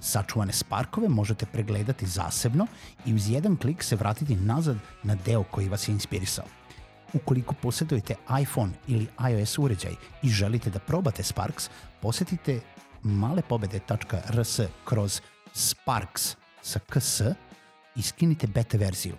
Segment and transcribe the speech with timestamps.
[0.00, 2.66] Sačuvane sparkove možete pregledati zasebno
[3.06, 6.44] i uz jedan klik se vratiti nazad na deo koji vas je inspirisao.
[7.12, 11.70] Ukoliko posjedujete iPhone ili iOS uređaj i želite da probate Sparks,
[12.02, 12.60] posetite
[13.02, 15.20] malepobede.rs kroz
[15.52, 17.20] Sparks sa ks
[17.96, 19.16] i skinite beta verziju.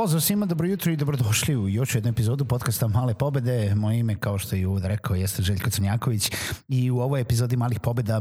[0.00, 3.74] Pozdrav svima, dobro jutro i dobrodošli u još jednu epizodu podcasta Male pobede.
[3.74, 6.32] Moje ime, kao što je uvod rekao, jeste Željko Crnjaković
[6.68, 8.20] i u ovoj epizodi Malih pobeda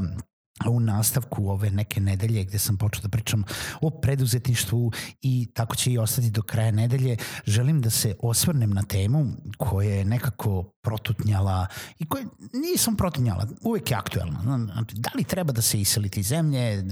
[0.68, 3.44] u nastavku ove neke nedelje gde sam počeo da pričam
[3.82, 8.84] o preduzetništvu i tako će i ostati do kraja nedelje, želim da se osvrnem na
[8.84, 9.26] temu
[9.58, 11.68] koja je nekako protutnjala
[12.00, 14.42] i koja nisam protutnjala, uvek je aktuelna.
[14.42, 16.84] Znači, da li treba da se iseliti zemlje, e,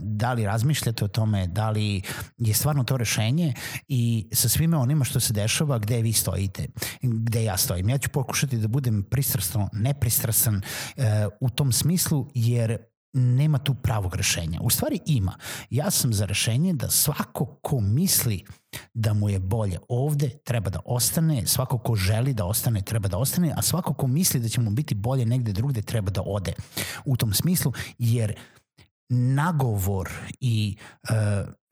[0.00, 2.02] da li razmišljate o tome, da li
[2.38, 3.54] je stvarno to rešenje
[3.88, 6.66] i sa svime onima što se dešava gde vi stojite,
[7.02, 7.88] gde ja stojim.
[7.88, 10.62] Ja ću pokušati da budem pristrasno nepristrasan
[10.96, 12.83] e, u tom smislu jer
[13.14, 14.60] nema tu pravog rešenja.
[14.62, 15.36] U stvari ima.
[15.70, 18.44] Ja sam za rešenje da svako ko misli
[18.94, 23.18] da mu je bolje ovde treba da ostane, svako ko želi da ostane treba da
[23.18, 26.52] ostane, a svako ko misli da će mu biti bolje negde drugde treba da ode
[27.04, 28.34] u tom smislu, jer
[29.08, 30.10] nagovor
[30.40, 31.14] i e,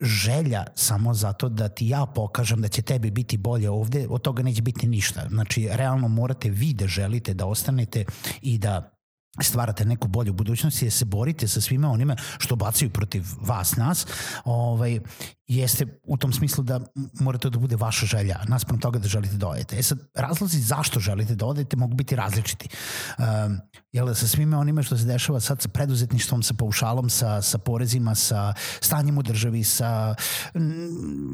[0.01, 4.43] želja samo zato da ti ja pokažem da će tebi biti bolje ovde, od toga
[4.43, 5.27] neće biti ništa.
[5.29, 8.05] Znači, realno morate vi da želite da ostanete
[8.41, 8.93] i da
[9.41, 14.07] stvarate neku bolju budućnost i se borite sa svima onima što bacaju protiv vas, nas,
[14.45, 14.99] ovaj,
[15.47, 16.79] jeste u tom smislu da
[17.19, 19.77] morate da bude vaša želja, naspram toga da želite da odete.
[19.79, 22.69] E sad, razlozi zašto želite da odete mogu biti različiti.
[23.17, 23.59] Um,
[23.91, 28.15] jel sa svime onime što se dešava sad sa preduzetništvom, sa paušalom, sa, sa porezima,
[28.15, 30.15] sa stanjem u državi, sa
[30.53, 30.89] m,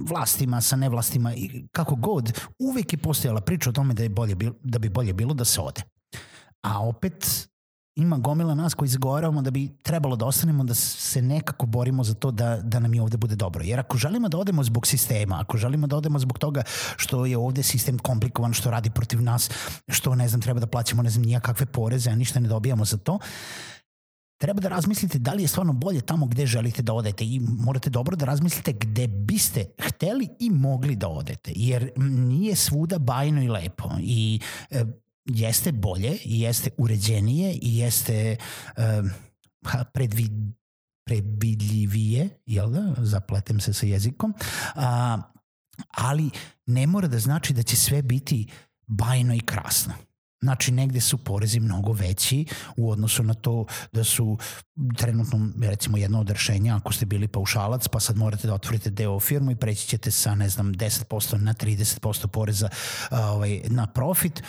[0.09, 4.35] vlastima, sa nevlastima i kako god, uvek je postojala priča o tome da, je bolje,
[4.63, 5.81] da bi bolje bilo da se ode.
[6.61, 7.48] A opet
[7.99, 12.13] ima gomila nas koji zagovaramo da bi trebalo da ostanemo, da se nekako borimo za
[12.13, 13.63] to da, da nam i ovde bude dobro.
[13.63, 16.63] Jer ako želimo da odemo zbog sistema, ako želimo da odemo zbog toga
[16.95, 19.49] što je ovde sistem komplikovan, što radi protiv nas,
[19.87, 22.97] što ne znam, treba da plaćamo ne znam nijakakve poreze, a ništa ne dobijamo za
[22.97, 23.19] to,
[24.39, 27.25] treba da razmislite da li je stvarno bolje tamo gde želite da odete.
[27.25, 32.99] I morate dobro da razmislite gde biste hteli i mogli da odete, jer nije svuda
[32.99, 33.89] bajno i lepo.
[33.99, 34.39] I
[34.69, 34.85] e,
[35.29, 38.35] jeste bolje i jeste uređenije i jeste
[38.77, 39.09] um,
[39.93, 40.31] predvid,
[41.05, 44.33] predvidljivije, jel da, zapletem se sa jezikom,
[44.75, 45.17] a,
[45.91, 46.29] ali
[46.65, 48.47] ne mora da znači da će sve biti
[48.87, 49.93] bajno i krasno.
[50.41, 52.45] Znači, negde su porezi mnogo veći
[52.77, 54.37] u odnosu na to da su
[54.97, 59.19] trenutno, recimo, jedno od rešenja, ako ste bili paušalac, pa sad morate da otvorite deo
[59.19, 62.69] firmu i preći ćete sa, ne znam, 10% na 30% poreza
[63.11, 64.43] ovaj, na profit,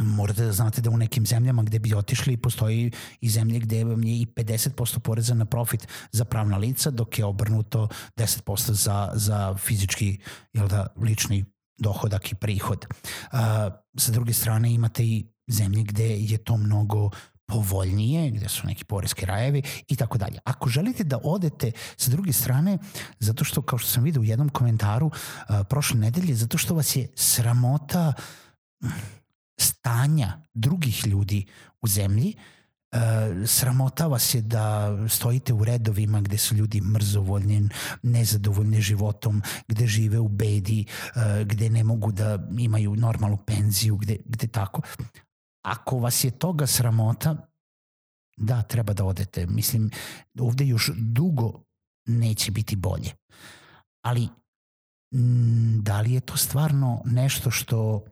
[0.00, 2.90] morate da znate da u nekim zemljama gde bi otišli postoji
[3.20, 7.24] i zemlje gde vam je i 50% poreza na profit za pravna lica, dok je
[7.24, 10.18] obrnuto 10% za, za fizički
[10.52, 11.44] jel da, lični
[11.78, 12.86] dohodak i prihod.
[13.32, 13.38] Uh,
[13.96, 17.10] sa druge strane imate i zemlje gde je to mnogo
[17.46, 20.38] povoljnije, gde su neki poreski rajevi i tako dalje.
[20.44, 22.78] Ako želite da odete sa druge strane,
[23.18, 26.96] zato što, kao što sam vidio u jednom komentaru uh, prošle nedelje, zato što vas
[26.96, 28.12] je sramota
[29.60, 31.46] stanja drugih ljudi
[31.80, 32.34] u zemlji,
[32.92, 32.98] e,
[33.46, 37.68] sramota vas je da stojite u redovima gde su ljudi mrzovoljni,
[38.02, 40.84] nezadovoljni životom, gde žive u bedi,
[41.16, 44.82] e, gde ne mogu da imaju normalnu penziju, gde, gde tako.
[45.64, 47.36] Ako vas je toga sramota,
[48.36, 49.46] da, treba da odete.
[49.46, 49.90] Mislim,
[50.40, 51.62] ovde još dugo
[52.06, 53.10] neće biti bolje.
[54.02, 54.28] Ali
[55.82, 58.04] da li je to stvarno nešto što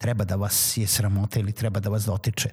[0.00, 2.50] treba da vas je sramota ili treba da vas dotiče.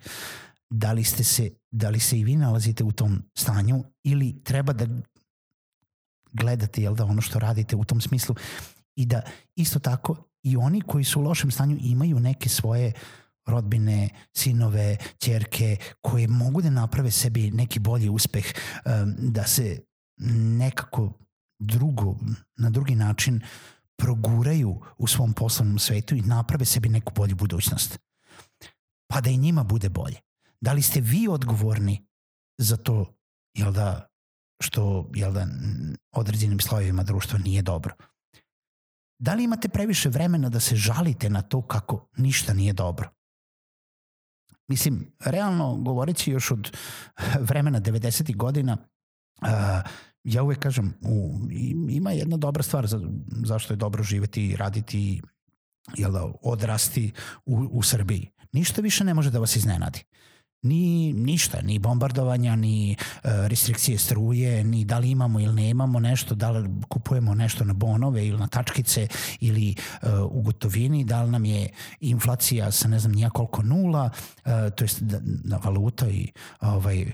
[0.69, 4.73] Da li, ste se, da li se i vi nalazite u tom stanju ili treba
[4.73, 4.87] da
[6.31, 8.35] gledate jel da ono što radite u tom smislu
[8.95, 9.21] i da
[9.55, 12.93] isto tako i oni koji su u lošem stanju imaju neke svoje
[13.45, 19.79] rodbine, sinove, ćerke koje mogu da naprave sebi neki bolji uspeh, um, da se
[20.57, 21.13] nekako
[21.59, 22.15] drugo,
[22.57, 23.41] na drugi način
[23.97, 27.99] proguraju u svom poslovnom svetu i naprave sebi neku bolju budućnost.
[29.07, 30.17] Pa da i njima bude bolje.
[30.61, 32.07] Da li ste vi odgovorni
[32.57, 33.13] za to,
[33.53, 34.09] jel da,
[34.61, 35.47] što jel da,
[36.11, 37.95] određenim slojevima društva nije dobro?
[39.19, 43.09] Da li imate previše vremena da se žalite na to kako ništa nije dobro?
[44.67, 46.77] Mislim, realno govoreći još od
[47.49, 48.35] vremena 90.
[48.35, 48.77] godina,
[49.41, 49.47] uh,
[50.23, 51.39] ja uvek kažem, u,
[51.89, 53.01] ima jedna dobra stvar za,
[53.45, 55.21] zašto je dobro živeti i raditi
[55.95, 57.11] jel da, odrasti
[57.45, 58.29] u, u Srbiji.
[58.51, 60.03] Ništa više ne može da vas iznenadi.
[60.61, 66.35] Ni ništa, ni bombardovanja, ni uh, restrikcije struje, ni da li imamo ili nemamo nešto,
[66.35, 69.07] da li kupujemo nešto na bonove ili na tačkice
[69.39, 71.69] ili uh, u gotovini, da li nam je
[71.99, 74.09] inflacija sa ne znam nijakoliko nula,
[74.45, 76.31] uh, to jest da, da valuta i
[76.61, 77.11] ovaj,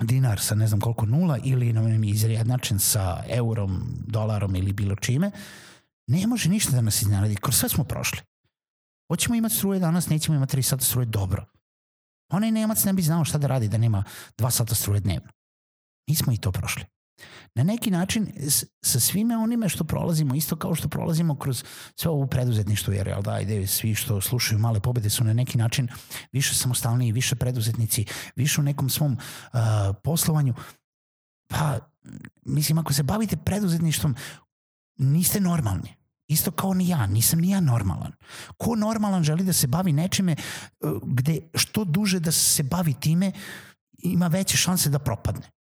[0.00, 4.96] dinar sa ne znam koliko nula ili nam je izjednačen sa eurom, dolarom ili bilo
[4.96, 5.30] čime,
[6.06, 7.36] ne može ništa da nas iznenadi.
[7.36, 8.20] Kroz sve smo prošli.
[9.10, 11.46] Hoćemo imati struje danas, nećemo imati 3 sata struje, dobro.
[12.32, 14.04] Onaj Nemac ne bi znao šta da radi da nema
[14.38, 15.28] 2 sata struje dnevno.
[16.08, 16.84] Mi smo i to prošli
[17.54, 18.32] na neki način
[18.82, 21.64] sa svime onime što prolazimo, isto kao što prolazimo kroz
[21.96, 25.58] sve ovu preduzetništvo, jer jel da, ide, svi što slušaju male pobede su na neki
[25.58, 25.88] način
[26.32, 28.04] više samostalniji, više preduzetnici,
[28.36, 29.60] više u nekom svom uh,
[30.04, 30.54] poslovanju.
[31.48, 31.78] Pa,
[32.46, 34.14] mislim, ako se bavite preduzetništvom,
[34.98, 35.94] niste normalni.
[36.28, 38.12] Isto kao ni ja, nisam ni ja normalan.
[38.56, 40.36] Ko normalan želi da se bavi nečime
[40.80, 43.32] uh, gde što duže da se bavi time,
[43.98, 45.59] ima veće šanse da propadne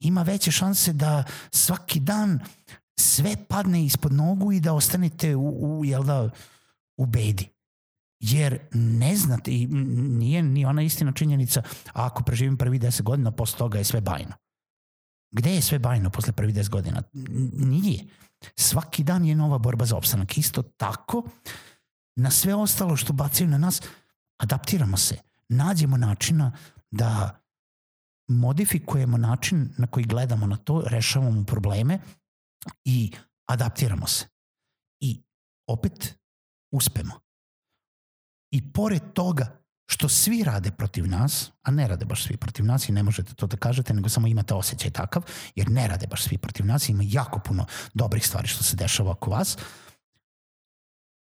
[0.00, 2.40] ima veće šanse da svaki dan
[2.98, 6.30] sve padne ispod nogu i da ostanete u, u jel da,
[6.96, 7.48] u bedi.
[8.20, 11.62] Jer ne znate, i nije ni ona istina činjenica,
[11.92, 14.32] a ako preživim prvi deset godina, posle toga je sve bajno.
[15.30, 17.02] Gde je sve bajno posle prvi deset godina?
[17.54, 18.04] Nije.
[18.56, 20.38] Svaki dan je nova borba za opstanak.
[20.38, 21.22] Isto tako,
[22.16, 23.82] na sve ostalo što bacaju na nas,
[24.38, 25.16] adaptiramo se.
[25.48, 26.52] Nađemo načina
[26.90, 27.40] da
[28.30, 31.98] modifikujemo način na koji gledamo na to, rešavamo probleme
[32.84, 33.12] i
[33.48, 34.26] adaptiramo se.
[35.00, 35.22] I
[35.66, 36.18] opet
[36.72, 37.20] uspemo.
[38.50, 42.88] I pored toga što svi rade protiv nas, a ne rade baš svi protiv nas
[42.88, 45.22] i ne možete to da kažete, nego samo imate osjećaj takav,
[45.54, 49.10] jer ne rade baš svi protiv nas, ima jako puno dobrih stvari što se dešava
[49.10, 49.58] oko vas,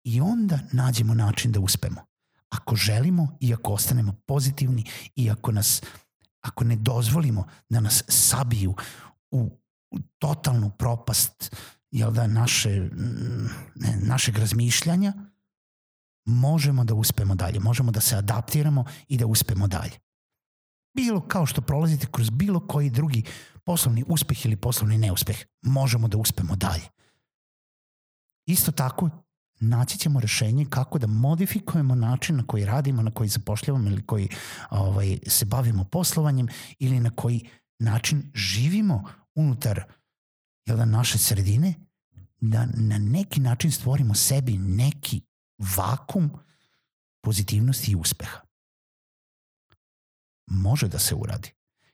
[0.04, 2.06] i onda nađemo način da uspemo.
[2.50, 4.86] Ako želimo i ako ostanemo pozitivni
[5.16, 6.03] i ako nas uh,
[6.44, 8.76] ako ne dozvolimo da nas sabiju
[9.32, 9.60] u,
[9.92, 11.56] u totalnu propast
[11.92, 12.90] jel da, naše,
[13.76, 15.14] ne, našeg razmišljanja,
[16.26, 20.00] možemo da uspemo dalje, možemo da se adaptiramo i da uspemo dalje.
[20.96, 23.24] Bilo kao što prolazite kroz bilo koji drugi
[23.66, 26.90] poslovni uspeh ili poslovni neuspeh, možemo da uspemo dalje.
[28.46, 29.10] Isto tako,
[29.64, 34.30] naći ćemo rešenje kako da modifikujemo način na koji radimo, na koji zapošljavamo ili koji
[34.70, 36.48] ovaj, se bavimo poslovanjem
[36.80, 37.50] ili na koji
[37.80, 39.04] način živimo
[39.36, 39.84] unutar
[40.66, 41.74] jel da, naše sredine,
[42.42, 45.22] da na neki način stvorimo sebi neki
[45.78, 46.32] vakum
[47.22, 48.40] pozitivnosti i uspeha.
[50.48, 51.52] Može da se uradi.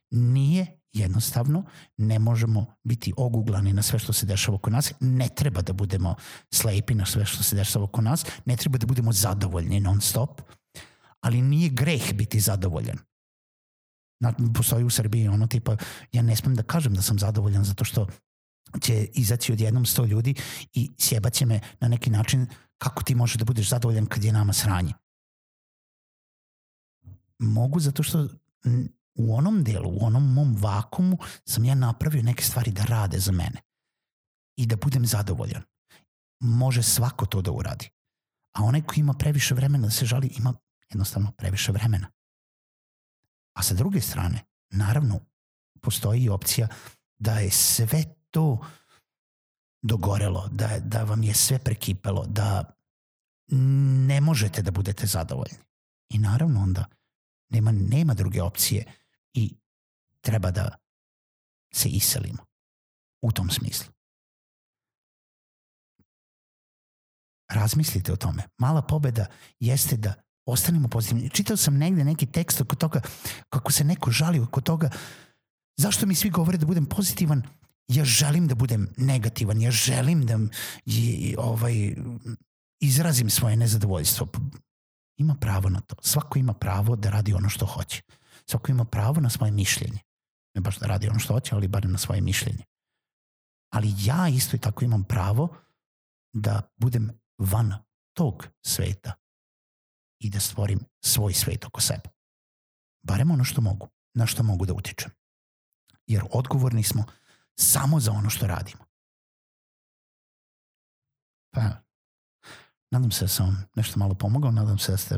[0.10, 1.64] Nije jednostavno
[1.98, 6.16] ne možemo biti oguglani na sve što se dešava oko nas, ne treba da budemo
[6.54, 10.42] slepi na sve što se dešava oko nas, ne treba da budemo zadovoljni non stop,
[11.22, 12.98] ali nije greh biti zadovoljan.
[14.22, 15.78] Na, postoji u Srbiji ono tipa,
[16.12, 18.08] ja ne smem da kažem da sam zadovoljan zato što
[18.82, 20.36] će izaći od jednom sto ljudi
[20.74, 24.54] i sjebaće me na neki način kako ti možeš da budeš zadovoljan kad je nama
[24.54, 24.94] sranje.
[27.40, 28.28] Mogu zato što
[29.20, 33.32] u onom delu, u onom mom vakumu sam ja napravio neke stvari da rade za
[33.32, 33.62] mene
[34.58, 35.64] i da budem zadovoljan.
[36.40, 37.90] Može svako to da uradi.
[38.58, 40.54] A onaj ko ima previše vremena da se žali, ima
[40.90, 42.08] jednostavno previše vremena.
[43.58, 45.20] A sa druge strane, naravno,
[45.82, 46.68] postoji i opcija
[47.20, 48.66] da je sve to
[49.82, 52.76] dogorelo, da, da vam je sve prekipelo, da
[54.08, 55.58] ne možete da budete zadovoljni.
[56.10, 56.86] I naravno onda
[57.50, 58.99] nema, nema druge opcije
[59.34, 59.58] i
[60.22, 60.76] treba da
[61.74, 62.46] se iselimo
[63.22, 63.92] u tom smislu.
[67.52, 68.44] Razmislite o tome.
[68.58, 69.26] Mala pobeda
[69.60, 70.14] jeste da
[70.46, 71.30] ostanemo pozitivni.
[71.30, 73.02] Čitao sam negde neki tekst oko toga
[73.50, 74.90] kako se neko žali oko toga
[75.78, 77.44] zašto mi svi govore da budem pozitivan
[77.90, 80.40] ja želim da budem negativan, ja želim da
[80.86, 81.96] i, ovaj,
[82.80, 84.28] izrazim svoje nezadovoljstvo.
[85.18, 85.96] Ima pravo na to.
[86.02, 88.02] Svako ima pravo da radi ono što hoće.
[88.50, 90.00] Svako ima pravo na svoje mišljenje.
[90.56, 92.66] Ne baš da radi ono što hoće, ali bar na svoje mišljenje.
[93.74, 95.56] Ali ja isto i tako imam pravo
[96.34, 97.74] da budem van
[98.14, 99.14] tog sveta
[100.20, 102.10] i da stvorim svoj svet oko sebe.
[103.04, 105.12] Barem ono što mogu, na što mogu da utičem.
[106.08, 107.06] Jer odgovorni smo
[107.60, 108.86] samo za ono što radimo.
[111.54, 111.89] Pa,
[112.92, 115.16] nadam se da sam vam nešto malo pomogao, nadam se da ste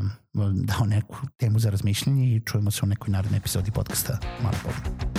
[0.54, 5.11] dao neku temu za razmišljanje i čujemo se u nekoj narednoj epizodi podcasta Mala Pogled.